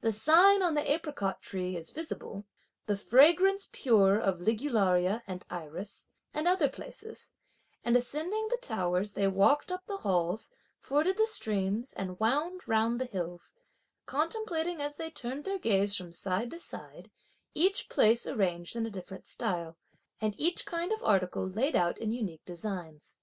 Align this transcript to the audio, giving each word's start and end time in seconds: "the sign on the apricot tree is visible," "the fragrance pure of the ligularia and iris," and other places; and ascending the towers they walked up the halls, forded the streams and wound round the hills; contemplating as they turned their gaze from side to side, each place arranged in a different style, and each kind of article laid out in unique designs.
"the 0.00 0.10
sign 0.10 0.64
on 0.64 0.74
the 0.74 0.90
apricot 0.92 1.40
tree 1.40 1.76
is 1.76 1.92
visible," 1.92 2.44
"the 2.86 2.96
fragrance 2.96 3.68
pure 3.70 4.18
of 4.18 4.40
the 4.40 4.44
ligularia 4.52 5.22
and 5.28 5.44
iris," 5.48 6.06
and 6.34 6.48
other 6.48 6.68
places; 6.68 7.30
and 7.84 7.94
ascending 7.94 8.48
the 8.50 8.56
towers 8.56 9.12
they 9.12 9.28
walked 9.28 9.70
up 9.70 9.86
the 9.86 9.98
halls, 9.98 10.50
forded 10.80 11.16
the 11.16 11.24
streams 11.28 11.92
and 11.92 12.18
wound 12.18 12.66
round 12.66 13.00
the 13.00 13.04
hills; 13.04 13.54
contemplating 14.06 14.80
as 14.82 14.96
they 14.96 15.08
turned 15.08 15.44
their 15.44 15.56
gaze 15.56 15.94
from 15.94 16.10
side 16.10 16.50
to 16.50 16.58
side, 16.58 17.08
each 17.54 17.88
place 17.88 18.26
arranged 18.26 18.74
in 18.74 18.86
a 18.86 18.90
different 18.90 19.28
style, 19.28 19.76
and 20.20 20.34
each 20.36 20.66
kind 20.66 20.90
of 20.90 21.00
article 21.04 21.46
laid 21.46 21.76
out 21.76 21.96
in 21.96 22.10
unique 22.10 22.44
designs. 22.44 23.20